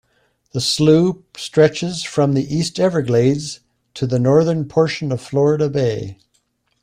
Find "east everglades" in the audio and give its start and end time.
2.55-3.59